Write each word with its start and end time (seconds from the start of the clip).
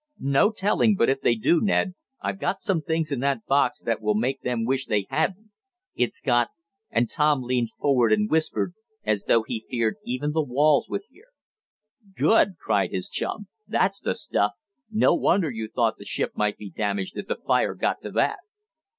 "No 0.19 0.51
telling, 0.51 0.95
but 0.95 1.11
if 1.11 1.21
they 1.21 1.35
do, 1.35 1.61
Ned, 1.61 1.93
I've 2.23 2.39
got 2.39 2.57
some 2.59 2.81
things 2.81 3.11
in 3.11 3.19
that 3.19 3.45
box 3.45 3.83
that 3.83 4.01
will 4.01 4.15
make 4.15 4.41
them 4.41 4.65
wish 4.65 4.87
they 4.87 5.05
hadn't. 5.11 5.51
It's 5.93 6.21
got" 6.21 6.49
and 6.89 7.07
Tom 7.07 7.43
leaned 7.43 7.69
forward 7.77 8.11
and 8.11 8.27
whispered, 8.27 8.73
as 9.03 9.25
though 9.25 9.43
he 9.43 9.63
feared 9.69 9.97
even 10.03 10.31
the 10.31 10.41
walls 10.41 10.89
would 10.89 11.03
hear. 11.11 11.25
"Good!" 12.15 12.57
cried 12.57 12.89
his 12.89 13.11
chum! 13.11 13.47
"That's 13.67 13.99
the 14.01 14.15
stuff! 14.15 14.53
No 14.89 15.13
wonder 15.13 15.51
you 15.51 15.67
thought 15.67 15.99
the 15.99 16.03
ship 16.05 16.31
might 16.35 16.57
be 16.57 16.71
damaged 16.71 17.15
if 17.15 17.27
the 17.27 17.35
fire 17.45 17.75
got 17.75 18.01
to 18.01 18.09
that!" 18.09 18.39